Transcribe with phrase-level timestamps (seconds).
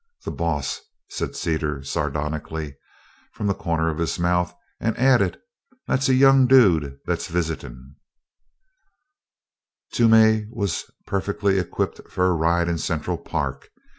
[0.25, 2.75] "The boss," said Teeters sardonically
[3.33, 5.37] from the corner of his mouth, and added,
[5.85, 7.97] "That's a young dude that's visitin'."
[9.93, 13.69] Toomey was perfectly equipped for a ride in Central Park.